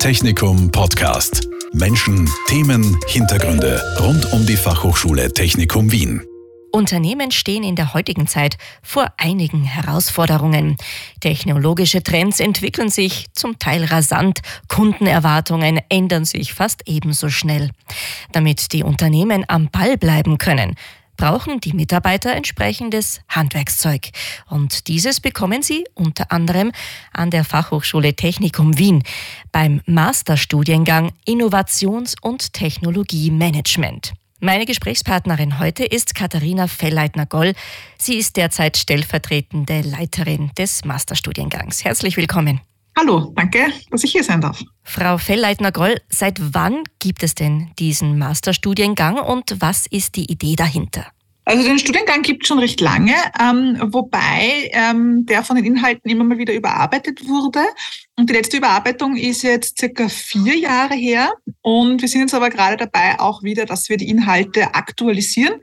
Technikum 0.00 0.70
Podcast. 0.72 1.46
Menschen, 1.74 2.26
Themen, 2.46 2.98
Hintergründe 3.06 3.82
rund 4.00 4.32
um 4.32 4.46
die 4.46 4.56
Fachhochschule 4.56 5.30
Technikum 5.30 5.92
Wien. 5.92 6.22
Unternehmen 6.72 7.30
stehen 7.30 7.62
in 7.62 7.76
der 7.76 7.92
heutigen 7.92 8.26
Zeit 8.26 8.56
vor 8.82 9.12
einigen 9.18 9.62
Herausforderungen. 9.62 10.78
Technologische 11.20 12.02
Trends 12.02 12.40
entwickeln 12.40 12.88
sich 12.88 13.26
zum 13.34 13.58
Teil 13.58 13.84
rasant, 13.84 14.40
Kundenerwartungen 14.68 15.80
ändern 15.90 16.24
sich 16.24 16.54
fast 16.54 16.80
ebenso 16.86 17.28
schnell. 17.28 17.68
Damit 18.32 18.72
die 18.72 18.82
Unternehmen 18.82 19.44
am 19.48 19.68
Ball 19.68 19.98
bleiben 19.98 20.38
können, 20.38 20.76
brauchen 21.20 21.60
die 21.60 21.74
Mitarbeiter 21.74 22.32
entsprechendes 22.34 23.20
Handwerkszeug. 23.28 24.08
Und 24.48 24.88
dieses 24.88 25.20
bekommen 25.20 25.62
sie 25.62 25.84
unter 25.94 26.32
anderem 26.32 26.72
an 27.12 27.30
der 27.30 27.44
Fachhochschule 27.44 28.14
Technikum 28.14 28.78
Wien 28.78 29.02
beim 29.52 29.82
Masterstudiengang 29.84 31.12
Innovations- 31.26 32.14
und 32.22 32.54
Technologiemanagement. 32.54 34.14
Meine 34.40 34.64
Gesprächspartnerin 34.64 35.58
heute 35.58 35.84
ist 35.84 36.14
Katharina 36.14 36.66
Fellleitner-Goll. 36.66 37.52
Sie 37.98 38.14
ist 38.14 38.38
derzeit 38.38 38.78
stellvertretende 38.78 39.82
Leiterin 39.82 40.50
des 40.56 40.86
Masterstudiengangs. 40.86 41.84
Herzlich 41.84 42.16
willkommen. 42.16 42.62
Hallo, 43.00 43.32
danke, 43.34 43.72
dass 43.90 44.04
ich 44.04 44.12
hier 44.12 44.22
sein 44.22 44.42
darf. 44.42 44.62
Frau 44.82 45.16
Fellleitner-Groll, 45.16 46.02
seit 46.10 46.38
wann 46.52 46.82
gibt 46.98 47.22
es 47.22 47.34
denn 47.34 47.70
diesen 47.78 48.18
Masterstudiengang 48.18 49.18
und 49.18 49.56
was 49.58 49.86
ist 49.86 50.16
die 50.16 50.30
Idee 50.30 50.54
dahinter? 50.54 51.06
Also 51.46 51.64
den 51.64 51.78
Studiengang 51.78 52.20
gibt 52.20 52.42
es 52.42 52.48
schon 52.48 52.58
recht 52.58 52.78
lange, 52.82 53.14
ähm, 53.40 53.78
wobei 53.86 54.70
ähm, 54.74 55.24
der 55.24 55.42
von 55.42 55.56
den 55.56 55.64
Inhalten 55.64 56.10
immer 56.10 56.24
mal 56.24 56.36
wieder 56.36 56.52
überarbeitet 56.52 57.26
wurde. 57.26 57.60
Und 58.18 58.28
die 58.28 58.34
letzte 58.34 58.58
Überarbeitung 58.58 59.16
ist 59.16 59.44
jetzt 59.44 59.78
circa 59.78 60.10
vier 60.10 60.58
Jahre 60.58 60.94
her. 60.94 61.32
Und 61.62 62.02
wir 62.02 62.08
sind 62.08 62.20
jetzt 62.20 62.34
aber 62.34 62.50
gerade 62.50 62.76
dabei 62.76 63.18
auch 63.18 63.42
wieder, 63.42 63.64
dass 63.64 63.88
wir 63.88 63.96
die 63.96 64.10
Inhalte 64.10 64.74
aktualisieren, 64.74 65.54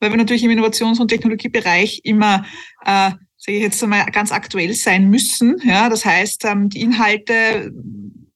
weil 0.00 0.08
wir 0.08 0.16
natürlich 0.16 0.44
im 0.44 0.50
Innovations- 0.50 0.98
und 0.98 1.08
Technologiebereich 1.08 2.00
immer 2.04 2.46
äh, 2.86 3.10
sage 3.46 3.58
ich 3.58 3.62
jetzt 3.62 3.82
einmal, 3.82 4.04
ganz 4.06 4.32
aktuell 4.32 4.74
sein 4.74 5.08
müssen. 5.08 5.56
Ja, 5.64 5.88
das 5.88 6.04
heißt, 6.04 6.44
ähm, 6.46 6.68
die 6.68 6.80
Inhalte 6.80 7.72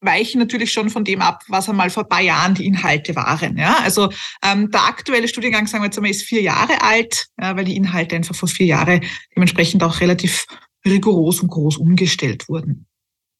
weichen 0.00 0.38
natürlich 0.38 0.72
schon 0.72 0.88
von 0.88 1.04
dem 1.04 1.20
ab, 1.20 1.42
was 1.48 1.68
einmal 1.68 1.90
vor 1.90 2.04
ein 2.04 2.08
paar 2.08 2.22
Jahren 2.22 2.54
die 2.54 2.64
Inhalte 2.64 3.14
waren. 3.16 3.58
Ja, 3.58 3.78
also 3.82 4.08
ähm, 4.42 4.70
der 4.70 4.84
aktuelle 4.84 5.28
Studiengang, 5.28 5.66
sagen 5.66 5.82
wir 5.82 5.86
jetzt 5.86 5.98
einmal, 5.98 6.10
ist 6.10 6.22
vier 6.22 6.42
Jahre 6.42 6.80
alt, 6.82 7.26
ja, 7.40 7.56
weil 7.56 7.64
die 7.64 7.76
Inhalte 7.76 8.16
einfach 8.16 8.34
vor 8.34 8.48
vier 8.48 8.66
Jahren 8.66 9.02
dementsprechend 9.34 9.82
auch 9.82 10.00
relativ 10.00 10.46
rigoros 10.86 11.40
und 11.40 11.48
groß 11.48 11.76
umgestellt 11.76 12.48
wurden. 12.48 12.86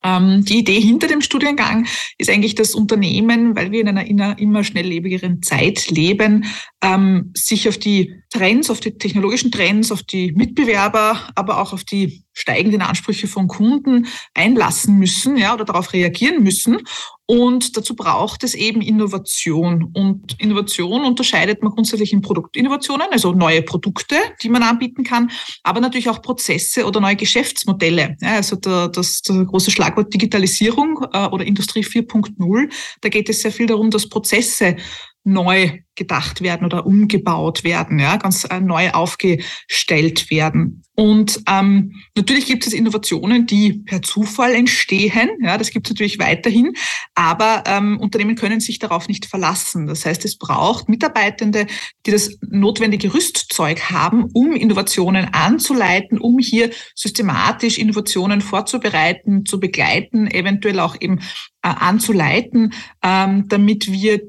Ähm, 0.03 0.45
die 0.45 0.59
Idee 0.59 0.81
hinter 0.81 1.07
dem 1.07 1.21
Studiengang 1.21 1.87
ist 2.19 2.29
eigentlich 2.29 2.57
das 2.57 2.75
Unternehmen, 2.75 3.55
weil 3.55 3.71
wir 3.71 3.81
in 3.81 3.89
einer 3.89 4.39
immer 4.39 4.65
schnelllebigeren 4.65 5.43
Zeit 5.43 5.89
leben, 5.89 6.47
ähm, 6.83 7.33
sich 7.35 7.69
auf 7.69 7.79
die 7.79 8.20
Trends, 8.31 8.71
auf 8.71 8.81
die 8.81 8.97
technologischen 8.97 9.51
Trends, 9.51 9.91
auf 9.91 10.03
die 10.05 10.33
Mitbewerber, 10.33 11.21
aber 11.35 11.61
auch 11.61 11.73
auf 11.73 11.85
die 11.85 12.23
steigenden 12.33 12.81
Ansprüche 12.81 13.27
von 13.27 13.49
Kunden 13.49 14.07
einlassen 14.35 14.99
müssen, 14.99 15.37
ja, 15.37 15.53
oder 15.53 15.65
darauf 15.65 15.93
reagieren 15.93 16.43
müssen. 16.43 16.79
Und 17.27 17.77
dazu 17.77 17.95
braucht 17.95 18.43
es 18.43 18.55
eben 18.55 18.83
Innovation. 18.83 19.91
Und 19.95 20.35
Innovation 20.41 21.05
unterscheidet 21.05 21.63
man 21.63 21.73
grundsätzlich 21.73 22.13
in 22.13 22.23
Produktinnovationen, 22.23 23.07
also 23.11 23.33
neue 23.33 23.63
Produkte, 23.63 24.17
die 24.43 24.49
man 24.49 24.63
anbieten 24.63 25.05
kann, 25.05 25.31
aber 25.63 25.81
natürlich 25.81 26.09
auch 26.09 26.23
Prozesse 26.23 26.87
oder 26.87 27.01
neue 27.01 27.17
Geschäftsmodelle. 27.17 28.17
Ja, 28.21 28.35
also 28.35 28.57
der, 28.57 28.89
das, 28.89 29.23
das 29.23 29.47
große 29.47 29.71
Schlagwort 29.71 30.13
Digitalisierung 30.13 31.05
äh, 31.13 31.27
oder 31.27 31.45
Industrie 31.45 31.85
4.0, 31.85 32.73
da 33.01 33.09
geht 33.09 33.29
es 33.29 33.43
sehr 33.43 33.53
viel 33.53 33.67
darum, 33.67 33.91
dass 33.91 34.09
Prozesse 34.09 34.77
neu 35.25 35.81
gedacht 36.01 36.41
werden 36.41 36.65
oder 36.65 36.87
umgebaut 36.87 37.63
werden, 37.63 37.99
ja, 37.99 38.17
ganz 38.17 38.45
äh, 38.45 38.59
neu 38.59 38.91
aufgestellt 38.91 40.31
werden. 40.31 40.83
Und 40.95 41.41
ähm, 41.47 41.95
natürlich 42.17 42.47
gibt 42.47 42.67
es 42.67 42.73
Innovationen, 42.73 43.47
die 43.47 43.75
per 43.85 44.01
Zufall 44.01 44.55
entstehen. 44.55 45.31
Ja, 45.43 45.59
das 45.59 45.71
gibt 45.71 45.87
es 45.87 45.93
natürlich 45.93 46.19
weiterhin, 46.19 46.73
aber 47.15 47.65
ähm, 47.67 47.99
Unternehmen 48.01 48.35
können 48.35 48.61
sich 48.61 48.79
darauf 48.79 49.09
nicht 49.09 49.27
verlassen. 49.27 49.87
Das 49.87 50.07
heißt, 50.07 50.25
es 50.25 50.39
braucht 50.39 50.89
Mitarbeitende, 50.89 51.67
die 52.07 52.11
das 52.11 52.39
notwendige 52.49 53.13
Rüstzeug 53.13 53.91
haben, 53.91 54.27
um 54.33 54.53
Innovationen 54.53 55.27
anzuleiten, 55.33 56.19
um 56.19 56.39
hier 56.39 56.71
systematisch 56.95 57.79
Innovationen 57.79 58.41
vorzubereiten, 58.41 59.45
zu 59.45 59.61
begleiten, 59.61 60.31
eventuell 60.31 60.81
auch 60.81 60.97
eben 60.99 61.19
äh, 61.63 61.69
anzuleiten, 61.69 62.73
ähm, 63.03 63.49
damit 63.49 63.91
wir 63.91 64.21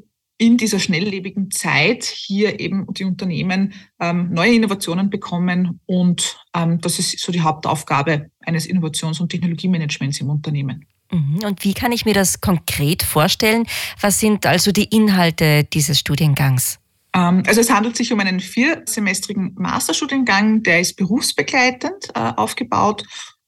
in 0.41 0.57
dieser 0.57 0.79
schnelllebigen 0.79 1.51
Zeit 1.51 2.03
hier 2.03 2.59
eben 2.59 2.87
die 2.95 3.03
Unternehmen 3.03 3.73
ähm, 3.99 4.31
neue 4.31 4.55
Innovationen 4.55 5.11
bekommen. 5.11 5.79
Und 5.85 6.39
ähm, 6.55 6.81
das 6.81 6.97
ist 6.97 7.19
so 7.19 7.31
die 7.31 7.41
Hauptaufgabe 7.41 8.31
eines 8.39 8.65
Innovations- 8.65 9.21
und 9.21 9.29
Technologiemanagements 9.29 10.19
im 10.19 10.31
Unternehmen. 10.31 10.87
Mhm. 11.11 11.41
Und 11.45 11.63
wie 11.63 11.75
kann 11.75 11.91
ich 11.91 12.05
mir 12.05 12.15
das 12.15 12.41
konkret 12.41 13.03
vorstellen? 13.03 13.67
Was 13.99 14.19
sind 14.19 14.47
also 14.47 14.71
die 14.71 14.85
Inhalte 14.85 15.63
dieses 15.63 15.99
Studiengangs? 15.99 16.79
Ähm, 17.13 17.43
also 17.45 17.61
es 17.61 17.69
handelt 17.69 17.95
sich 17.95 18.11
um 18.11 18.19
einen 18.19 18.39
viersemestrigen 18.39 19.53
Masterstudiengang, 19.59 20.63
der 20.63 20.81
ist 20.81 20.95
berufsbegleitend 20.95 22.09
äh, 22.15 22.19
aufgebaut. 22.35 23.03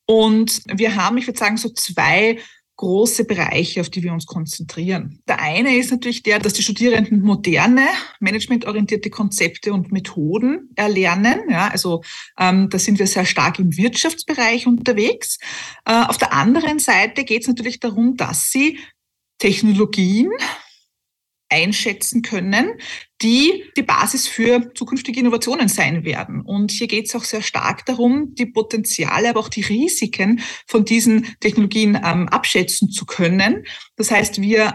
Und 0.06 0.62
wir 0.72 0.96
haben, 0.96 1.18
ich 1.18 1.26
würde 1.26 1.40
sagen, 1.40 1.58
so 1.58 1.70
zwei 1.70 2.38
große 2.84 3.24
Bereiche, 3.24 3.80
auf 3.80 3.90
die 3.90 4.04
wir 4.04 4.12
uns 4.12 4.26
konzentrieren. 4.26 5.20
Der 5.26 5.40
eine 5.40 5.78
ist 5.78 5.92
natürlich 5.92 6.22
der, 6.22 6.40
dass 6.40 6.52
die 6.52 6.64
Studierenden 6.64 7.22
moderne, 7.22 7.88
managementorientierte 8.20 9.10
Konzepte 9.10 9.72
und 9.72 9.94
Methoden 9.94 10.70
erlernen. 10.76 11.44
Ja, 11.50 11.70
also 11.70 12.04
ähm, 12.38 12.70
da 12.70 12.78
sind 12.78 13.00
wir 13.00 13.08
sehr 13.08 13.26
stark 13.26 13.58
im 13.58 13.78
Wirtschaftsbereich 13.78 14.68
unterwegs. 14.68 15.38
Äh, 15.86 15.94
auf 15.94 16.18
der 16.18 16.34
anderen 16.34 16.80
Seite 16.80 17.24
geht 17.24 17.44
es 17.44 17.48
natürlich 17.48 17.80
darum, 17.80 18.18
dass 18.18 18.52
sie 18.52 18.80
Technologien, 19.40 20.30
einschätzen 21.54 22.24
können, 22.24 22.72
die 23.22 23.64
die 23.78 23.84
Basis 23.84 24.28
für 24.28 24.74
zukünftige 24.74 25.20
Innovationen 25.20 25.70
sein 25.70 26.04
werden. 26.04 26.42
Und 26.42 26.72
hier 26.72 26.88
geht 26.88 27.08
es 27.08 27.16
auch 27.16 27.24
sehr 27.24 27.44
stark 27.44 27.86
darum, 27.86 28.34
die 28.36 28.48
Potenziale, 28.48 29.30
aber 29.30 29.40
auch 29.40 29.50
die 29.50 29.62
Risiken 29.62 30.42
von 30.68 30.84
diesen 30.84 31.36
Technologien 31.40 31.96
ähm, 31.96 32.28
abschätzen 32.28 32.90
zu 32.90 33.06
können. 33.06 33.66
Das 33.96 34.12
heißt, 34.12 34.42
wir 34.42 34.74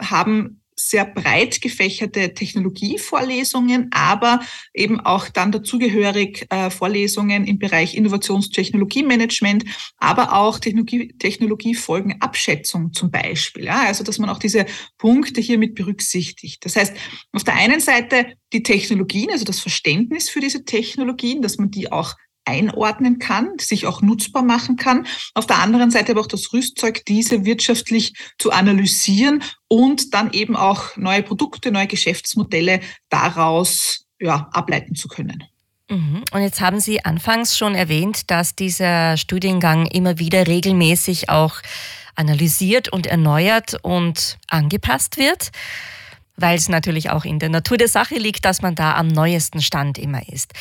haben 0.00 0.59
sehr 0.88 1.04
breit 1.04 1.60
gefächerte 1.60 2.34
Technologievorlesungen, 2.34 3.88
aber 3.92 4.40
eben 4.74 5.00
auch 5.00 5.28
dann 5.28 5.52
dazugehörig 5.52 6.46
äh, 6.50 6.70
Vorlesungen 6.70 7.46
im 7.46 7.58
Bereich 7.58 7.94
Innovationstechnologiemanagement, 7.94 9.64
aber 9.98 10.34
auch 10.34 10.58
Technologie, 10.58 11.14
Technologiefolgenabschätzung 11.18 12.92
zum 12.92 13.10
Beispiel. 13.10 13.64
Ja? 13.64 13.86
Also, 13.86 14.04
dass 14.04 14.18
man 14.18 14.30
auch 14.30 14.38
diese 14.38 14.66
Punkte 14.98 15.40
hier 15.40 15.58
mit 15.58 15.74
berücksichtigt. 15.74 16.64
Das 16.64 16.76
heißt, 16.76 16.94
auf 17.32 17.44
der 17.44 17.54
einen 17.54 17.80
Seite 17.80 18.34
die 18.52 18.62
Technologien, 18.62 19.30
also 19.30 19.44
das 19.44 19.60
Verständnis 19.60 20.28
für 20.28 20.40
diese 20.40 20.64
Technologien, 20.64 21.42
dass 21.42 21.58
man 21.58 21.70
die 21.70 21.92
auch 21.92 22.14
einordnen 22.50 23.18
kann, 23.18 23.58
sich 23.58 23.86
auch 23.86 24.02
nutzbar 24.02 24.42
machen 24.42 24.76
kann. 24.76 25.06
Auf 25.34 25.46
der 25.46 25.58
anderen 25.58 25.90
Seite 25.90 26.12
aber 26.12 26.20
auch 26.20 26.26
das 26.26 26.52
Rüstzeug, 26.52 27.04
diese 27.06 27.44
wirtschaftlich 27.44 28.14
zu 28.38 28.50
analysieren 28.50 29.42
und 29.68 30.12
dann 30.14 30.32
eben 30.32 30.56
auch 30.56 30.96
neue 30.96 31.22
Produkte, 31.22 31.70
neue 31.70 31.86
Geschäftsmodelle 31.86 32.80
daraus 33.08 34.04
ja, 34.18 34.48
ableiten 34.52 34.94
zu 34.94 35.08
können. 35.08 35.44
Mhm. 35.88 36.24
Und 36.32 36.42
jetzt 36.42 36.60
haben 36.60 36.80
Sie 36.80 37.04
anfangs 37.04 37.56
schon 37.58 37.74
erwähnt, 37.74 38.30
dass 38.30 38.54
dieser 38.54 39.16
Studiengang 39.16 39.86
immer 39.86 40.18
wieder 40.18 40.46
regelmäßig 40.46 41.28
auch 41.28 41.56
analysiert 42.14 42.88
und 42.88 43.06
erneuert 43.06 43.76
und 43.82 44.38
angepasst 44.48 45.16
wird, 45.16 45.50
weil 46.36 46.56
es 46.56 46.68
natürlich 46.68 47.10
auch 47.10 47.24
in 47.24 47.38
der 47.38 47.48
Natur 47.48 47.76
der 47.76 47.88
Sache 47.88 48.16
liegt, 48.16 48.44
dass 48.44 48.62
man 48.62 48.74
da 48.74 48.94
am 48.94 49.08
neuesten 49.08 49.62
Stand 49.62 49.98
immer 49.98 50.28
ist. 50.28 50.52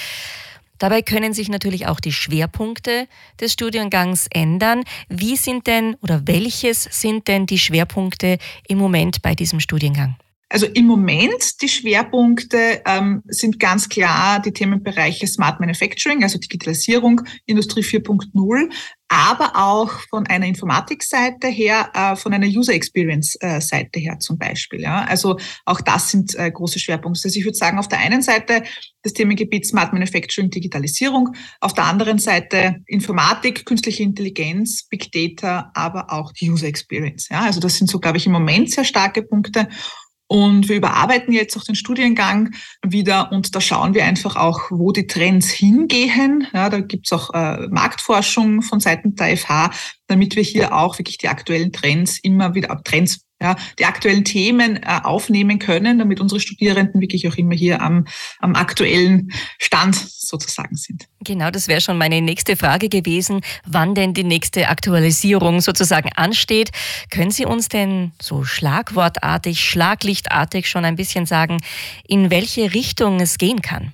Dabei 0.80 1.02
können 1.02 1.34
sich 1.34 1.50
natürlich 1.50 1.88
auch 1.88 2.00
die 2.00 2.14
Schwerpunkte 2.14 3.08
des 3.40 3.54
Studiengangs 3.54 4.28
ändern. 4.32 4.84
Wie 5.10 5.36
sind 5.36 5.68
denn 5.68 5.96
oder 6.02 6.26
welches 6.26 6.84
sind 6.84 7.28
denn 7.28 7.46
die 7.46 7.60
Schwerpunkte 7.60 8.38
im 8.68 8.78
Moment 8.78 9.22
bei 9.22 9.36
diesem 9.36 9.60
Studiengang? 9.60 10.16
Also 10.50 10.66
im 10.66 10.86
Moment 10.86 11.62
die 11.62 11.70
Schwerpunkte 11.70 12.82
ähm, 12.86 13.22
sind 13.28 13.60
ganz 13.60 13.88
klar 13.88 14.42
die 14.42 14.52
Themenbereiche 14.52 15.28
Smart 15.28 15.60
Manufacturing, 15.60 16.24
also 16.24 16.40
Digitalisierung, 16.40 17.22
Industrie 17.46 17.82
4.0, 17.82 18.74
aber 19.10 19.56
auch 19.56 19.92
von 20.10 20.26
einer 20.26 20.48
Informatikseite 20.48 21.48
her, 21.48 21.92
äh, 21.94 22.16
von 22.16 22.34
einer 22.34 22.48
User 22.48 22.74
Experience 22.74 23.38
äh, 23.42 23.62
Seite 23.62 24.00
her 24.00 24.18
zum 24.20 24.40
Beispiel. 24.40 24.82
Ja. 24.82 25.04
Also 25.04 25.38
auch 25.66 25.82
das 25.82 26.10
sind 26.10 26.34
äh, 26.36 26.50
große 26.50 26.80
Schwerpunkte. 26.80 27.22
Also 27.26 27.38
ich 27.38 27.46
würde 27.46 27.58
sagen, 27.58 27.78
auf 27.78 27.88
der 27.88 28.00
einen 28.00 28.24
Seite 28.24 28.64
das 29.04 29.14
Themengebiet 29.14 29.68
Smart 29.68 29.94
Manufacturing, 29.94 30.50
Digitalisierung, 30.50 31.30
auf 31.62 31.74
der 31.74 31.86
anderen 31.86 32.18
Seite 32.18 32.78
Informatik, 32.88 33.66
künstliche 33.66 34.02
Intelligenz, 34.02 34.88
Big 34.90 35.12
Data, 35.12 35.72
aber 35.76 36.12
auch 36.12 36.32
die 36.34 36.50
User 36.50 36.68
Experience. 36.68 37.30
Ja. 37.30 37.42
Also 37.42 37.60
das 37.60 37.76
sind 37.76 37.90
so, 37.90 38.00
glaube 38.00 38.18
ich, 38.18 38.26
im 38.26 38.32
Moment 38.32 38.72
sehr 38.72 38.84
starke 38.84 39.22
Punkte. 39.22 39.68
Und 40.32 40.70
wir 40.70 40.76
überarbeiten 40.76 41.34
jetzt 41.34 41.58
auch 41.58 41.64
den 41.64 41.74
Studiengang 41.74 42.52
wieder 42.86 43.32
und 43.32 43.56
da 43.56 43.60
schauen 43.60 43.96
wir 43.96 44.06
einfach 44.06 44.36
auch, 44.36 44.70
wo 44.70 44.92
die 44.92 45.08
Trends 45.08 45.50
hingehen. 45.50 46.46
Ja, 46.54 46.70
da 46.70 46.82
gibt's 46.82 47.12
auch 47.12 47.34
äh, 47.34 47.68
Marktforschung 47.70 48.62
von 48.62 48.80
Seiten 48.80 49.16
der 49.16 49.36
FH, 49.36 49.72
damit 50.06 50.36
wir 50.36 50.44
hier 50.44 50.76
auch 50.76 51.00
wirklich 51.00 51.18
die 51.18 51.30
aktuellen 51.30 51.72
Trends 51.72 52.20
immer 52.20 52.54
wieder, 52.54 52.80
Trends 52.84 53.26
ja, 53.42 53.56
die 53.78 53.86
aktuellen 53.86 54.26
Themen 54.26 54.78
äh, 54.78 55.00
aufnehmen 55.04 55.60
können, 55.60 56.00
damit 56.00 56.20
unsere 56.20 56.40
Studierenden 56.40 57.00
wirklich 57.02 57.28
auch 57.28 57.36
immer 57.36 57.56
hier 57.56 57.82
am, 57.82 58.06
am 58.40 58.56
aktuellen 58.56 59.32
Stand 59.58 59.96
sozusagen 59.96 60.76
sind. 60.76 61.08
Genau, 61.22 61.50
das 61.50 61.68
wäre 61.68 61.82
schon 61.82 61.98
meine 61.98 62.22
nächste 62.22 62.56
Frage 62.56 62.90
gewesen, 62.90 63.42
wann 63.66 63.96
denn 63.96 64.14
die 64.14 64.24
nächste 64.24 64.68
Aktualisierung 64.68 65.62
sozusagen 65.62 66.10
ansteht. 66.16 66.72
Können 67.10 67.32
Sie 67.32 67.46
uns 67.46 67.70
denn 67.70 68.12
so 68.22 68.44
schlagwortartig, 68.44 69.64
schlaglichtartig 69.64 70.70
schon 70.70 70.86
ein 70.86 70.96
bisschen 70.96 71.26
sagen, 71.26 71.62
in 72.08 72.30
welche 72.30 72.74
Richtung 72.74 73.22
es 73.22 73.38
gehen 73.38 73.62
kann? 73.62 73.94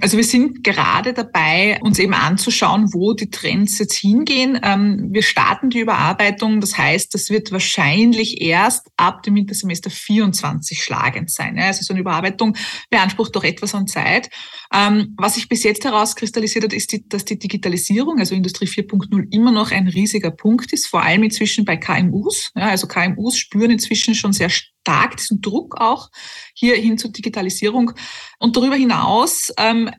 Also 0.00 0.16
wir 0.16 0.24
sind 0.24 0.64
gerade 0.64 1.12
dabei, 1.12 1.78
uns 1.82 1.98
eben 1.98 2.14
anzuschauen, 2.14 2.92
wo 2.92 3.12
die 3.12 3.30
Trends 3.30 3.78
jetzt 3.78 3.94
hingehen. 3.94 4.58
Ähm, 4.62 5.08
wir 5.10 5.22
starten 5.22 5.70
die 5.70 5.80
Überarbeitung. 5.80 6.60
Das 6.60 6.78
heißt, 6.78 7.14
das 7.14 7.30
wird 7.30 7.52
wahrscheinlich 7.52 8.40
erst 8.40 8.88
ab 8.96 9.22
dem 9.22 9.34
Wintersemester 9.34 9.90
24 9.90 10.82
schlagend 10.82 11.30
sein. 11.30 11.58
Also 11.58 11.82
so 11.82 11.92
eine 11.92 12.00
Überarbeitung 12.00 12.56
beansprucht 12.90 13.36
doch 13.36 13.44
etwas 13.44 13.74
an 13.74 13.86
Zeit. 13.86 14.30
Ähm, 14.74 15.14
was 15.18 15.34
sich 15.34 15.48
bis 15.48 15.62
jetzt 15.62 15.84
herauskristallisiert 15.84 16.64
hat, 16.64 16.72
ist, 16.72 16.96
dass 17.08 17.24
die 17.24 17.38
Digitalisierung, 17.38 18.18
also 18.18 18.34
Industrie 18.34 18.66
4.0, 18.66 19.26
immer 19.30 19.52
noch 19.52 19.70
ein 19.70 19.88
riesiger 19.88 20.30
Punkt 20.30 20.72
ist, 20.72 20.86
vor 20.86 21.02
allem 21.02 21.22
inzwischen 21.22 21.64
bei 21.64 21.76
KMUs. 21.76 22.50
Also 22.54 22.86
KMUs 22.86 23.36
spüren 23.36 23.70
inzwischen 23.70 24.14
schon 24.14 24.32
sehr 24.32 24.48
stark 24.48 24.71
diesen 24.86 25.40
Druck 25.40 25.80
auch 25.80 26.10
hier 26.54 26.76
hin 26.76 26.98
zur 26.98 27.10
Digitalisierung. 27.10 27.92
Und 28.38 28.56
darüber 28.56 28.76
hinaus, 28.76 29.52
ähm, 29.58 29.90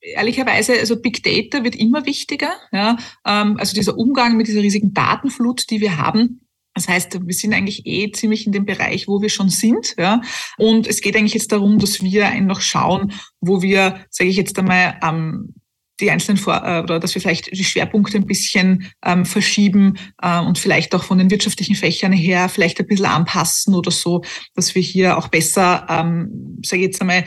ehrlicherweise, 0.00 0.78
also 0.78 1.00
Big 1.00 1.22
Data 1.22 1.64
wird 1.64 1.76
immer 1.76 2.06
wichtiger. 2.06 2.52
Ja? 2.72 2.96
Ähm, 3.26 3.56
also 3.58 3.74
dieser 3.74 3.96
Umgang 3.96 4.36
mit 4.36 4.46
dieser 4.46 4.62
riesigen 4.62 4.94
Datenflut, 4.94 5.70
die 5.70 5.80
wir 5.80 5.98
haben, 5.98 6.40
das 6.74 6.86
heißt, 6.86 7.26
wir 7.26 7.34
sind 7.34 7.54
eigentlich 7.54 7.86
eh 7.86 8.12
ziemlich 8.12 8.46
in 8.46 8.52
dem 8.52 8.64
Bereich, 8.64 9.08
wo 9.08 9.20
wir 9.20 9.30
schon 9.30 9.48
sind. 9.48 9.96
Ja? 9.98 10.20
Und 10.58 10.86
es 10.86 11.00
geht 11.00 11.16
eigentlich 11.16 11.34
jetzt 11.34 11.50
darum, 11.50 11.78
dass 11.80 12.02
wir 12.02 12.40
noch 12.40 12.60
schauen, 12.60 13.12
wo 13.40 13.62
wir, 13.62 14.06
sage 14.10 14.30
ich 14.30 14.36
jetzt 14.36 14.56
einmal, 14.58 14.98
ähm, 15.02 15.54
die 16.00 16.10
einzelnen 16.10 16.38
Vor 16.38 16.62
äh, 16.64 16.80
oder 16.80 16.98
dass 16.98 17.14
wir 17.14 17.22
vielleicht 17.22 17.50
die 17.50 17.64
Schwerpunkte 17.64 18.16
ein 18.16 18.26
bisschen 18.26 18.90
ähm, 19.04 19.24
verschieben 19.24 19.98
äh, 20.22 20.40
und 20.40 20.58
vielleicht 20.58 20.94
auch 20.94 21.04
von 21.04 21.18
den 21.18 21.30
wirtschaftlichen 21.30 21.74
Fächern 21.74 22.12
her 22.12 22.48
vielleicht 22.48 22.78
ein 22.80 22.86
bisschen 22.86 23.06
anpassen 23.06 23.74
oder 23.74 23.90
so, 23.90 24.22
dass 24.54 24.74
wir 24.74 24.82
hier 24.82 25.18
auch 25.18 25.28
besser, 25.28 25.86
ähm, 25.88 26.58
sage 26.64 26.82
ich 26.82 26.88
jetzt 26.88 27.00
einmal, 27.00 27.24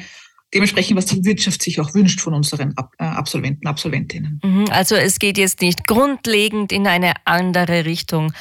dementsprechend, 0.54 0.98
was 0.98 1.06
die 1.06 1.24
Wirtschaft 1.24 1.62
sich 1.62 1.80
auch 1.80 1.94
wünscht 1.94 2.20
von 2.22 2.34
unseren 2.34 2.74
äh, 3.00 3.04
Absolventen, 3.04 3.68
Absolventinnen. 3.68 4.40
Mhm, 4.44 4.66
also 4.70 4.96
es 4.96 5.20
geht 5.20 5.38
jetzt 5.38 5.62
nicht 5.62 5.88
grundlegend 5.88 6.72
in 6.72 6.88
eine 6.88 7.14
andere 7.26 7.86
Richtung, 7.86 8.34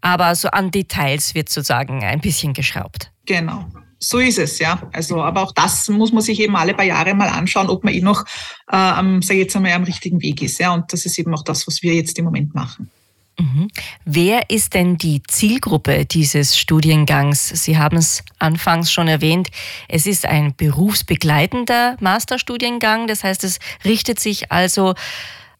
aber 0.00 0.34
so 0.34 0.48
an 0.48 0.70
Details 0.70 1.34
wird 1.34 1.48
sozusagen 1.48 2.04
ein 2.04 2.20
bisschen 2.20 2.52
geschraubt. 2.52 3.12
Genau. 3.26 3.66
So 4.00 4.18
ist 4.18 4.38
es, 4.38 4.58
ja. 4.58 4.80
Also, 4.92 5.22
aber 5.22 5.42
auch 5.42 5.52
das 5.52 5.88
muss 5.88 6.12
man 6.12 6.22
sich 6.22 6.38
eben 6.40 6.56
alle 6.56 6.74
paar 6.74 6.84
Jahre 6.84 7.14
mal 7.14 7.28
anschauen, 7.28 7.68
ob 7.68 7.82
man 7.84 7.92
eh 7.92 8.00
noch, 8.00 8.24
äh, 8.70 8.76
am, 8.76 9.22
sag 9.22 9.36
jetzt 9.36 9.56
einmal, 9.56 9.72
am 9.72 9.84
richtigen 9.84 10.22
Weg 10.22 10.40
ist. 10.42 10.58
Ja. 10.58 10.72
Und 10.72 10.92
das 10.92 11.04
ist 11.04 11.18
eben 11.18 11.34
auch 11.34 11.42
das, 11.42 11.66
was 11.66 11.82
wir 11.82 11.94
jetzt 11.94 12.18
im 12.18 12.24
Moment 12.26 12.54
machen. 12.54 12.90
Mhm. 13.38 13.68
Wer 14.04 14.50
ist 14.50 14.74
denn 14.74 14.98
die 14.98 15.22
Zielgruppe 15.22 16.04
dieses 16.04 16.58
Studiengangs? 16.58 17.48
Sie 17.48 17.78
haben 17.78 17.96
es 17.96 18.24
anfangs 18.38 18.92
schon 18.92 19.08
erwähnt. 19.08 19.48
Es 19.88 20.06
ist 20.06 20.26
ein 20.26 20.54
berufsbegleitender 20.56 21.96
Masterstudiengang. 22.00 23.06
Das 23.06 23.22
heißt, 23.22 23.44
es 23.44 23.58
richtet 23.84 24.18
sich 24.18 24.50
also 24.50 24.94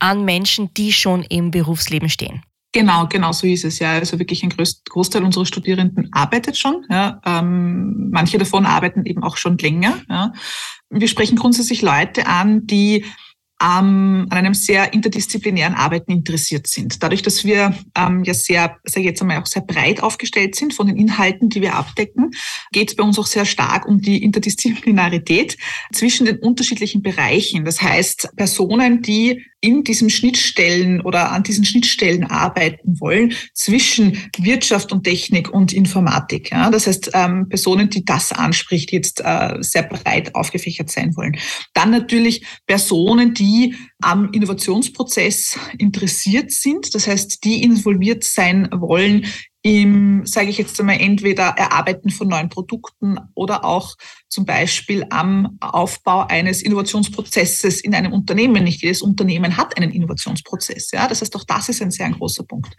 an 0.01 0.25
Menschen, 0.25 0.73
die 0.75 0.93
schon 0.93 1.23
im 1.25 1.51
Berufsleben 1.51 2.09
stehen. 2.09 2.43
Genau, 2.73 3.07
genau 3.07 3.33
so 3.33 3.47
ist 3.47 3.65
es 3.65 3.79
ja. 3.79 3.93
Also 3.93 4.19
wirklich 4.19 4.43
ein 4.43 4.51
Großteil 4.51 5.25
unserer 5.25 5.47
Studierenden 5.47 6.11
arbeitet 6.13 6.59
schon. 6.59 6.85
Ja. 6.91 7.21
Ähm, 7.25 8.11
manche 8.11 8.39
davon 8.39 8.67
arbeiten 8.67 9.07
eben 9.07 9.23
auch 9.23 9.37
schon 9.37 9.57
länger. 9.57 9.95
Ja. 10.09 10.33
Wir 10.91 11.09
sprechen 11.09 11.37
grundsätzlich 11.37 11.83
Leute 11.83 12.27
an, 12.27 12.67
die 12.67 13.05
ähm, 13.61 14.27
an 14.31 14.39
einem 14.39 14.55
sehr 14.55 14.93
interdisziplinären 14.93 15.75
Arbeiten 15.75 16.13
interessiert 16.13 16.67
sind. 16.67 17.03
Dadurch, 17.03 17.23
dass 17.23 17.45
wir 17.45 17.75
ähm, 17.97 18.23
ja 18.25 18.35
sehr, 18.35 18.77
sage 18.85 19.01
ich 19.01 19.07
jetzt 19.07 19.21
einmal, 19.21 19.39
auch 19.39 19.47
sehr 19.47 19.63
breit 19.63 20.03
aufgestellt 20.03 20.55
sind 20.55 20.75
von 20.75 20.87
den 20.87 20.97
Inhalten, 20.97 21.49
die 21.49 21.61
wir 21.61 21.75
abdecken, 21.75 22.31
geht 22.73 22.91
es 22.91 22.97
bei 22.97 23.03
uns 23.03 23.19
auch 23.19 23.27
sehr 23.27 23.45
stark 23.45 23.87
um 23.87 24.01
die 24.01 24.23
Interdisziplinarität 24.23 25.57
zwischen 25.93 26.27
den 26.27 26.39
unterschiedlichen 26.39 27.03
Bereichen. 27.03 27.65
Das 27.65 27.83
heißt, 27.83 28.31
Personen, 28.37 29.03
die 29.03 29.45
in 29.61 29.83
diesen 29.83 30.09
Schnittstellen 30.09 31.01
oder 31.01 31.33
an 31.33 31.43
diesen 31.43 31.65
Schnittstellen 31.65 32.25
arbeiten 32.25 33.01
wollen 33.01 33.33
zwischen 33.55 34.31
Wirtschaft 34.39 34.93
und 34.93 35.03
Technik 35.03 35.51
und 35.51 35.73
Informatik. 35.73 36.53
Ja? 36.53 36.71
Das 36.71 36.87
heißt, 36.87 37.11
ähm, 37.15 37.49
Personen, 37.49 37.91
die 37.91 38.05
das 38.05 38.31
anspricht, 38.31 38.93
jetzt 38.93 39.21
äh, 39.25 39.57
sehr 39.61 39.83
breit 39.83 40.37
aufgefächert 40.37 40.91
sein 40.91 41.17
wollen. 41.17 41.37
Dann 41.75 41.91
natürlich 41.91 42.45
Personen, 42.67 43.35
die 43.35 43.48
am 44.01 44.31
Innovationsprozess 44.33 45.59
interessiert 45.79 46.51
sind, 46.51 46.95
das 46.95 47.07
heißt, 47.07 47.45
die 47.45 47.63
involviert 47.63 48.25
sein 48.25 48.69
wollen 48.73 49.27
im, 49.63 50.25
sage 50.25 50.49
ich 50.51 50.59
jetzt 50.59 50.79
einmal, 50.79 51.01
entweder 51.01 51.49
Erarbeiten 51.57 52.11
von 52.11 52.29
neuen 52.29 52.49
Produkten 52.49 53.19
oder 53.35 53.65
auch 53.65 53.97
zum 54.29 54.45
Beispiel 54.45 55.05
am 55.11 55.59
Aufbau 55.61 56.27
eines 56.27 56.63
Innovationsprozesses 56.63 57.81
in 57.81 57.95
einem 57.95 58.13
Unternehmen. 58.13 58.65
Nicht 58.65 58.83
jedes 58.83 59.03
Unternehmen 59.03 59.57
hat 59.57 59.77
einen 59.77 59.91
Innovationsprozess. 59.91 60.93
Ja, 60.93 61.09
das 61.09 61.21
heißt, 61.21 61.35
auch 61.37 61.45
das 61.45 61.69
ist 61.69 61.83
ein 61.83 61.91
sehr 61.91 62.09
großer 62.11 62.45
Punkt. 62.45 62.75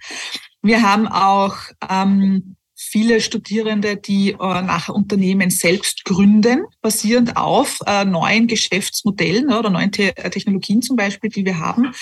Wir 0.62 0.81
haben 0.81 1.07
auch 1.07 1.56
ähm, 1.89 2.56
viele 2.90 3.22
Studierende, 3.22 3.96
die 3.98 4.32
äh, 4.32 4.38
nachher 4.38 4.96
Unternehmen 4.96 5.50
selbst 5.50 6.06
gründen, 6.06 6.66
basierend 6.82 7.38
auf 7.38 7.80
äh, 7.86 8.06
neuen 8.06 8.48
Geschäftsmodellen 8.48 9.48
ne, 9.48 9.60
oder 9.60 9.70
neuen 9.70 9.92
Te 9.92 10.14
Technologien 10.14 10.82
zum 10.82 10.96
Beispiel, 10.96 11.30
die 11.30 11.46
wir 11.46 11.60
haben. 11.60 11.94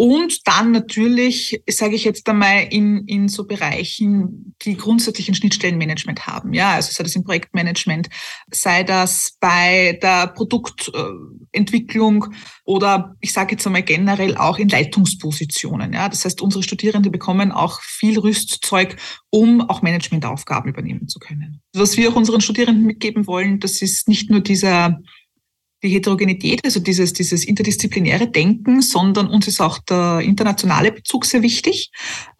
Und 0.00 0.48
dann 0.48 0.72
natürlich, 0.72 1.62
sage 1.68 1.94
ich 1.94 2.04
jetzt 2.04 2.26
einmal, 2.26 2.68
in, 2.70 3.06
in 3.06 3.28
so 3.28 3.46
Bereichen, 3.46 4.54
die 4.62 4.78
grundsätzlichen 4.78 5.34
Schnittstellenmanagement 5.34 6.26
haben. 6.26 6.54
Ja, 6.54 6.72
also 6.72 6.90
sei 6.90 7.02
das 7.02 7.16
im 7.16 7.24
Projektmanagement, 7.24 8.08
sei 8.50 8.82
das 8.82 9.36
bei 9.40 9.98
der 10.00 10.28
Produktentwicklung 10.28 12.28
oder 12.64 13.14
ich 13.20 13.34
sage 13.34 13.56
jetzt 13.56 13.66
einmal 13.66 13.82
generell 13.82 14.38
auch 14.38 14.58
in 14.58 14.70
Leitungspositionen. 14.70 15.92
Ja, 15.92 16.08
das 16.08 16.24
heißt, 16.24 16.40
unsere 16.40 16.62
Studierenden 16.62 17.12
bekommen 17.12 17.52
auch 17.52 17.82
viel 17.82 18.18
Rüstzeug, 18.18 18.96
um 19.28 19.60
auch 19.60 19.82
Managementaufgaben 19.82 20.70
übernehmen 20.70 21.08
zu 21.08 21.18
können. 21.18 21.60
Was 21.74 21.98
wir 21.98 22.08
auch 22.08 22.16
unseren 22.16 22.40
Studierenden 22.40 22.86
mitgeben 22.86 23.26
wollen, 23.26 23.60
das 23.60 23.82
ist 23.82 24.08
nicht 24.08 24.30
nur 24.30 24.40
dieser 24.40 24.98
die 25.82 25.88
Heterogenität, 25.88 26.64
also 26.64 26.80
dieses, 26.80 27.12
dieses 27.12 27.44
interdisziplinäre 27.44 28.28
Denken, 28.28 28.82
sondern 28.82 29.28
uns 29.28 29.48
ist 29.48 29.60
auch 29.60 29.78
der 29.78 30.20
internationale 30.20 30.92
Bezug 30.92 31.24
sehr 31.24 31.42
wichtig. 31.42 31.90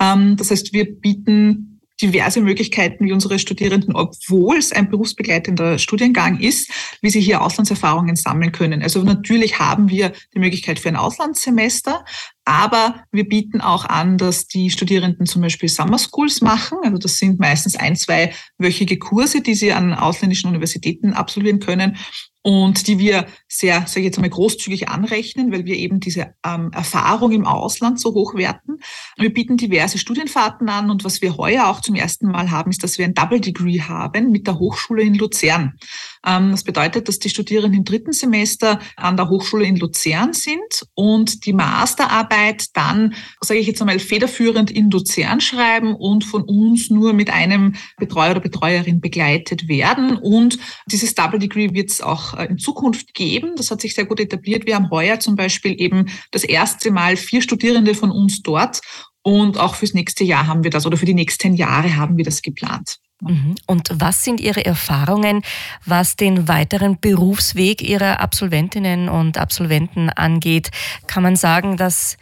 Ähm, 0.00 0.37
das 0.37 0.50
heißt, 0.50 0.73
wir 0.73 0.85
bieten 1.00 1.70
diverse 2.00 2.40
Möglichkeiten, 2.40 3.04
wie 3.04 3.12
unsere 3.12 3.38
Studierenden, 3.38 3.94
obwohl 3.94 4.56
es 4.56 4.73
ein 4.73 4.90
berufsbegleitender 4.90 5.78
Studiengang 5.78 6.40
ist, 6.40 6.70
wie 7.02 7.11
sie 7.11 7.20
hier 7.20 7.42
Auslandserfahrungen 7.42 8.16
sammeln 8.16 8.52
können. 8.52 8.82
Also 8.82 9.02
natürlich 9.02 9.59
haben 9.59 9.90
wir 9.90 10.12
die 10.35 10.38
Möglichkeit 10.38 10.78
für 10.78 10.88
ein 10.88 10.97
Auslandssemester, 10.97 12.04
aber 12.44 13.04
wir 13.12 13.28
bieten 13.28 13.61
auch 13.61 13.85
an, 13.85 14.16
dass 14.16 14.47
die 14.47 14.70
Studierenden 14.70 15.26
zum 15.26 15.42
Beispiel 15.42 15.68
Summer 15.68 15.99
Schools 15.99 16.40
machen. 16.40 16.78
Also 16.82 16.99
das 16.99 17.18
sind 17.18 17.38
meistens 17.38 17.76
ein, 17.76 17.97
zweiwöchige 17.97 18.99
Kurse, 18.99 19.42
die 19.42 19.54
sie 19.54 19.73
an 19.73 19.92
ausländischen 19.92 20.49
Universitäten 20.49 21.12
absolvieren 21.12 21.61
können 21.61 21.97
und 22.42 22.87
die 22.87 22.99
wir 22.99 23.26
sehr, 23.49 23.87
sage 23.87 24.00
ich 24.00 24.06
jetzt 24.06 24.18
einmal, 24.18 24.30
großzügig 24.30 24.88
anrechnen, 24.88 25.52
weil 25.52 25.66
wir 25.66 25.76
eben 25.76 26.00
diese 26.00 26.35
ähm, 26.44 26.70
Erfahrung 26.73 27.32
im 27.32 27.47
Ausland 27.47 28.00
so 28.00 28.14
hoch 28.14 28.35
werten. 28.35 28.78
Wir 29.16 29.32
bieten 29.32 29.59
diverse 29.59 29.99
Studienfahrten 29.99 30.68
an 30.68 30.90
und 30.90 31.04
was 31.04 31.20
wir 31.20 31.37
heuer 31.37 31.68
auch 31.68 31.80
zum 31.80 31.97
ersten 31.97 32.28
Mal 32.28 32.50
haben, 32.50 32.70
ist, 32.70 32.82
dass 32.82 32.97
wir 32.97 33.04
ein 33.04 33.14
Double 33.14 33.40
Degree 33.40 33.80
haben 33.80 34.30
mit 34.30 34.47
der 34.47 34.59
Hochschule 34.59 35.02
in 35.02 35.14
Luzern. 35.14 35.75
Ähm, 36.26 36.50
das 36.50 36.64
bedeutet, 36.64 37.08
dass 37.08 37.18
die 37.18 37.30
Studierenden 37.30 37.80
im 37.80 37.84
dritten 37.84 38.12
Semester 38.12 38.78
an 38.96 39.16
der 39.16 39.28
Hochschule 39.28 39.64
in 39.64 39.76
Luzern 39.76 40.32
sind 40.32 40.86
und 40.94 41.46
die 41.46 41.52
Masterarbeit 41.52 42.66
dann, 42.74 43.14
sage 43.40 43.60
ich 43.60 43.66
jetzt 43.66 43.80
einmal, 43.80 43.98
federführend 43.98 44.70
in 44.70 44.90
Luzern 44.90 45.40
schreiben 45.40 45.94
und 45.94 46.24
von 46.24 46.42
uns 46.42 46.90
nur 46.90 47.12
mit 47.12 47.30
einem 47.30 47.74
Betreuer 47.98 48.32
oder 48.32 48.40
Betreuerin 48.40 49.00
begleitet 49.00 49.68
werden. 49.68 50.16
Und 50.16 50.58
dieses 50.86 51.14
Double 51.14 51.38
Degree 51.38 51.72
wird 51.72 51.90
es 51.90 52.00
auch 52.00 52.34
äh, 52.34 52.46
in 52.46 52.58
Zukunft 52.58 53.14
geben. 53.14 53.54
Das 53.56 53.70
hat 53.70 53.80
sich 53.80 53.94
sehr 53.94 54.04
gut 54.04 54.20
etabliert. 54.20 54.66
Wir 54.66 54.76
haben 54.76 54.90
heuer 54.90 55.20
zum 55.20 55.36
Beispiel 55.36 55.80
eben 55.80 56.06
das 56.30 56.44
erste 56.44 56.90
Mal 56.90 57.16
vier 57.16 57.42
Studierende 57.42 57.94
von 57.94 58.10
uns 58.10 58.42
dort. 58.42 58.80
Und 59.22 59.58
auch 59.58 59.74
fürs 59.74 59.94
nächste 59.94 60.24
Jahr 60.24 60.46
haben 60.46 60.64
wir 60.64 60.70
das 60.70 60.86
oder 60.86 60.96
für 60.96 61.06
die 61.06 61.14
nächsten 61.14 61.54
Jahre 61.54 61.96
haben 61.96 62.16
wir 62.16 62.24
das 62.24 62.40
geplant. 62.40 62.98
Mhm. 63.20 63.54
Und 63.66 63.88
was 63.92 64.24
sind 64.24 64.40
Ihre 64.40 64.64
Erfahrungen, 64.64 65.42
was 65.84 66.16
den 66.16 66.48
weiteren 66.48 66.98
Berufsweg 66.98 67.82
Ihrer 67.82 68.20
Absolventinnen 68.20 69.08
und 69.08 69.38
Absolventen 69.38 70.10
angeht? 70.10 70.70
Kann 71.06 71.22
man 71.22 71.36
sagen, 71.36 71.76
dass 71.76 72.16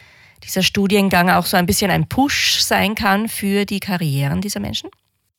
dieser 0.44 0.62
Studiengang 0.62 1.30
auch 1.30 1.46
so 1.46 1.56
ein 1.56 1.66
bisschen 1.66 1.90
ein 1.90 2.08
Push 2.08 2.60
sein 2.60 2.94
kann 2.94 3.28
für 3.28 3.64
die 3.64 3.80
Karrieren 3.80 4.40
dieser 4.40 4.60
Menschen? 4.60 4.90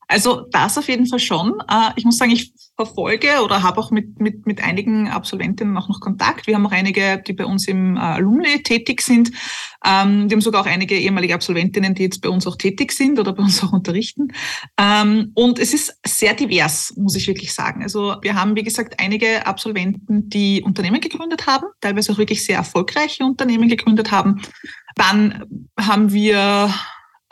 Also 0.09 0.47
das 0.51 0.77
auf 0.77 0.89
jeden 0.89 1.05
Fall 1.05 1.19
schon. 1.19 1.59
Äh, 1.69 1.91
ich 1.95 2.03
muss 2.03 2.17
sagen, 2.17 2.31
ich 2.31 2.51
verfolge 2.75 3.43
oder 3.43 3.61
habe 3.61 3.79
auch 3.79 3.91
mit, 3.91 4.19
mit, 4.19 4.47
mit 4.47 4.63
einigen 4.63 5.07
Absolventinnen 5.07 5.77
auch 5.77 5.87
noch 5.87 5.99
Kontakt. 5.99 6.47
Wir 6.47 6.55
haben 6.55 6.65
auch 6.65 6.71
einige, 6.71 7.21
die 7.25 7.33
bei 7.33 7.45
uns 7.45 7.67
im 7.67 7.95
äh, 7.95 7.99
Alumni 7.99 8.63
tätig 8.63 9.01
sind. 9.01 9.29
Ähm, 9.85 10.27
wir 10.27 10.35
haben 10.35 10.41
sogar 10.41 10.61
auch 10.61 10.65
einige 10.65 10.97
ehemalige 10.97 11.35
Absolventinnen, 11.35 11.93
die 11.93 12.03
jetzt 12.03 12.21
bei 12.21 12.29
uns 12.29 12.47
auch 12.47 12.55
tätig 12.55 12.91
sind 12.91 13.19
oder 13.19 13.33
bei 13.33 13.43
uns 13.43 13.63
auch 13.63 13.71
unterrichten. 13.71 14.29
Ähm, 14.77 15.31
und 15.35 15.59
es 15.59 15.75
ist 15.75 15.95
sehr 16.03 16.33
divers, 16.33 16.91
muss 16.97 17.15
ich 17.15 17.27
wirklich 17.27 17.53
sagen. 17.53 17.83
Also 17.83 18.15
wir 18.23 18.33
haben, 18.33 18.55
wie 18.55 18.63
gesagt, 18.63 18.99
einige 18.99 19.45
Absolventen, 19.45 20.27
die 20.27 20.63
Unternehmen 20.63 21.01
gegründet 21.01 21.45
haben, 21.45 21.67
teilweise 21.81 22.13
auch 22.13 22.17
wirklich 22.17 22.43
sehr 22.43 22.57
erfolgreiche 22.57 23.23
Unternehmen 23.23 23.69
gegründet 23.69 24.11
haben. 24.11 24.41
Dann 24.95 25.45
haben 25.77 26.11
wir 26.11 26.73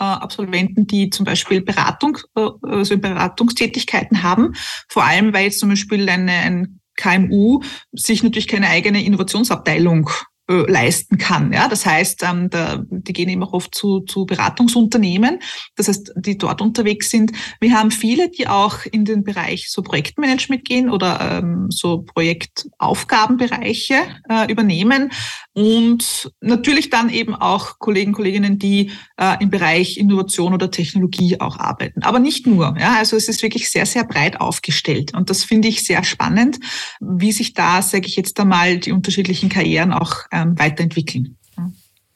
Absolventen, 0.06 0.88
die 0.88 1.10
zum 1.10 1.26
Beispiel 1.26 1.62
Beratung, 1.62 2.20
äh, 2.36 2.50
also 2.62 2.98
Beratungstätigkeiten 2.98 4.24
haben, 4.24 4.54
vor 4.88 5.06
allem 5.06 5.34
weil 5.34 5.46
jetzt 5.46 5.60
zum 5.60 5.70
Beispiel 5.70 6.08
eine, 6.10 6.32
ein 6.32 6.80
KMU 6.96 7.62
sich 7.92 8.24
natürlich 8.24 8.48
keine 8.48 8.70
eigene 8.70 9.04
Innovationsabteilung 9.04 10.10
äh, 10.50 10.72
leisten 10.72 11.18
kann. 11.18 11.52
Ja, 11.52 11.68
das 11.68 11.86
heißt, 11.86 12.24
ähm, 12.24 12.50
da, 12.50 12.82
die 12.90 13.12
gehen 13.12 13.28
eben 13.28 13.44
auch 13.44 13.52
oft 13.52 13.76
zu, 13.76 14.00
zu 14.02 14.26
Beratungsunternehmen, 14.26 15.40
das 15.76 15.90
heißt, 15.90 16.14
die 16.16 16.38
dort 16.38 16.62
unterwegs 16.62 17.10
sind. 17.10 17.34
Wir 17.60 17.74
haben 17.74 17.92
viele, 17.92 18.30
die 18.30 18.48
auch 18.48 18.86
in 18.90 19.04
den 19.04 19.26
Bereich 19.26 19.70
so 19.70 19.82
Projektmanagement 19.82 20.64
gehen 20.64 20.90
oder 20.90 21.40
ähm, 21.44 21.68
so 21.70 22.04
Projektaufgabenbereiche 22.04 23.96
äh, 24.30 24.50
übernehmen 24.50 25.12
und 25.52 26.32
natürlich 26.40 26.90
dann 26.90 27.10
eben 27.10 27.36
auch 27.36 27.80
Kollegen, 27.80 28.14
Kolleginnen, 28.14 28.58
die 28.58 28.92
äh, 29.18 29.36
im 29.42 29.50
Bereich 29.50 29.98
Innovation 29.98 30.54
oder 30.54 30.72
Technologie 30.72 31.42
auch 31.42 31.58
arbeiten. 31.60 32.04
Aber 32.04 32.20
nicht 32.20 32.48
nur. 32.48 32.76
Ja, 32.80 32.96
also 32.98 33.18
es 33.18 33.28
ist 33.28 33.44
wirklich 33.44 33.70
sehr, 33.70 33.86
sehr 33.86 34.06
breit 34.06 34.40
aufgestellt 34.40 35.14
und 35.14 35.30
das 35.30 35.44
finde 35.44 35.68
ich 35.68 35.84
sehr 35.84 36.06
spannend, 36.06 36.60
wie 37.02 37.34
sich 37.34 37.54
da, 37.54 37.82
sage 37.82 38.08
ich 38.08 38.16
jetzt 38.16 38.40
einmal, 38.40 38.78
die 38.78 38.94
unterschiedlichen 38.94 39.50
Karrieren 39.50 39.92
auch 39.92 40.22
ähm, 40.38 40.58
weiterentwickeln. 40.60 41.38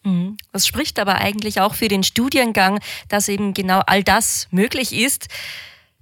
Mhm. 0.03 0.37
Das 0.51 0.65
spricht 0.65 0.99
aber 0.99 1.15
eigentlich 1.15 1.61
auch 1.61 1.75
für 1.75 1.87
den 1.87 2.03
Studiengang, 2.03 2.79
dass 3.07 3.27
eben 3.27 3.53
genau 3.53 3.81
all 3.85 4.03
das 4.03 4.47
möglich 4.51 4.93
ist, 4.93 5.27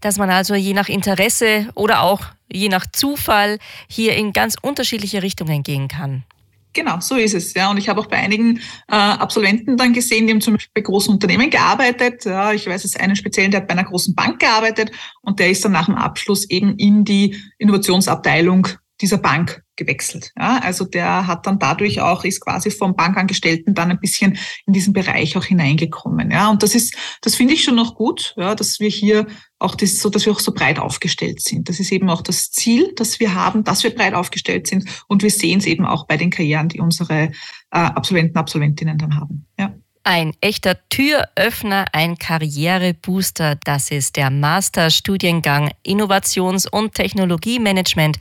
dass 0.01 0.17
man 0.17 0.29
also 0.29 0.55
je 0.55 0.73
nach 0.73 0.87
Interesse 0.87 1.69
oder 1.75 2.01
auch 2.03 2.21
je 2.51 2.69
nach 2.69 2.85
Zufall 2.91 3.59
hier 3.87 4.15
in 4.15 4.33
ganz 4.33 4.55
unterschiedliche 4.61 5.21
Richtungen 5.21 5.63
gehen 5.63 5.87
kann. 5.87 6.23
Genau, 6.71 6.99
so 6.99 7.15
ist 7.15 7.33
es. 7.33 7.53
Ja, 7.55 7.71
und 7.71 7.77
ich 7.77 7.89
habe 7.89 7.99
auch 7.99 8.05
bei 8.05 8.17
einigen 8.17 8.59
äh, 8.87 8.95
Absolventen 8.95 9.75
dann 9.75 9.91
gesehen, 9.91 10.27
die 10.27 10.33
haben 10.33 10.41
zum 10.41 10.53
Beispiel 10.53 10.71
bei 10.75 10.81
großen 10.81 11.11
Unternehmen 11.11 11.49
gearbeitet. 11.49 12.25
Ja, 12.25 12.53
ich 12.53 12.67
weiß 12.67 12.85
es 12.85 12.95
einen 12.95 13.15
speziellen, 13.15 13.49
der 13.49 13.61
hat 13.61 13.67
bei 13.67 13.73
einer 13.73 13.85
großen 13.85 14.13
Bank 14.13 14.39
gearbeitet 14.39 14.91
und 15.21 15.39
der 15.39 15.49
ist 15.49 15.65
dann 15.65 15.71
nach 15.71 15.87
dem 15.87 15.95
Abschluss 15.95 16.47
eben 16.49 16.77
in 16.77 17.03
die 17.03 17.35
Innovationsabteilung 17.57 18.67
dieser 19.01 19.17
Bank 19.17 19.63
gewechselt. 19.75 20.31
Ja, 20.37 20.59
also 20.59 20.85
der 20.85 21.25
hat 21.25 21.47
dann 21.47 21.57
dadurch 21.57 22.01
auch, 22.01 22.25
ist 22.25 22.41
quasi 22.41 22.69
vom 22.69 22.95
Bankangestellten 22.95 23.73
dann 23.73 23.91
ein 23.91 23.99
bisschen 23.99 24.37
in 24.65 24.73
diesen 24.73 24.93
Bereich 24.93 25.37
auch 25.37 25.45
hineingekommen. 25.45 26.31
Ja, 26.31 26.49
und 26.49 26.63
das 26.63 26.75
ist, 26.75 26.95
das 27.21 27.35
finde 27.35 27.53
ich 27.53 27.63
schon 27.63 27.75
noch 27.75 27.95
gut, 27.95 28.33
ja, 28.37 28.55
dass 28.55 28.79
wir 28.79 28.89
hier 28.89 29.27
auch 29.57 29.75
das, 29.75 29.99
so, 29.99 30.09
dass 30.09 30.25
wir 30.25 30.33
auch 30.33 30.39
so 30.39 30.53
breit 30.53 30.79
aufgestellt 30.79 31.41
sind. 31.41 31.69
Das 31.69 31.79
ist 31.79 31.91
eben 31.91 32.09
auch 32.09 32.21
das 32.21 32.51
Ziel, 32.51 32.93
das 32.95 33.19
wir 33.19 33.33
haben, 33.33 33.63
dass 33.63 33.83
wir 33.83 33.95
breit 33.95 34.13
aufgestellt 34.13 34.67
sind. 34.67 34.85
Und 35.07 35.23
wir 35.23 35.31
sehen 35.31 35.59
es 35.59 35.65
eben 35.65 35.85
auch 35.85 36.05
bei 36.05 36.17
den 36.17 36.29
Karrieren, 36.29 36.69
die 36.69 36.79
unsere 36.79 37.23
äh, 37.23 37.31
Absolventen, 37.71 38.37
Absolventinnen 38.37 38.97
dann 38.97 39.15
haben. 39.15 39.47
Ja. 39.57 39.73
Ein 40.11 40.33
echter 40.41 40.75
Türöffner, 40.89 41.85
ein 41.93 42.17
Karrierebooster, 42.17 43.57
das 43.63 43.91
ist 43.91 44.15
der 44.15 44.31
Masterstudiengang 44.31 45.69
Innovations- 45.83 46.67
und 46.67 46.95
Technologiemanagement 46.95 48.17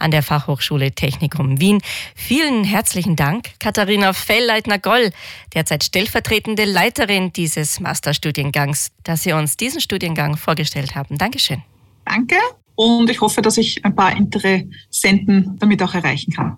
an 0.00 0.10
der 0.10 0.24
Fachhochschule 0.24 0.90
Technikum 0.90 1.60
Wien. 1.60 1.80
Vielen 2.16 2.64
herzlichen 2.64 3.14
Dank, 3.14 3.50
Katharina 3.60 4.14
Fellleitner-Goll, 4.14 5.12
derzeit 5.54 5.84
stellvertretende 5.84 6.64
Leiterin 6.64 7.32
dieses 7.32 7.78
Masterstudiengangs, 7.78 8.90
dass 9.04 9.22
Sie 9.22 9.32
uns 9.32 9.56
diesen 9.56 9.80
Studiengang 9.80 10.36
vorgestellt 10.36 10.96
haben. 10.96 11.18
Dankeschön. 11.18 11.62
Danke 12.04 12.34
und 12.74 13.08
ich 13.10 13.20
hoffe, 13.20 13.42
dass 13.42 13.58
ich 13.58 13.84
ein 13.84 13.94
paar 13.94 14.16
Interessenten 14.16 15.56
damit 15.60 15.84
auch 15.84 15.94
erreichen 15.94 16.32
kann. 16.32 16.56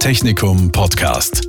Technikum 0.00 0.72
Podcast. 0.72 1.48